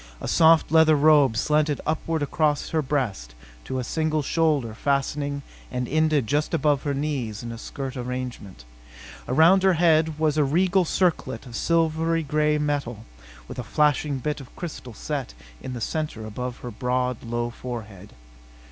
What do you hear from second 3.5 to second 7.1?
to a single shoulder fastening and ended just above her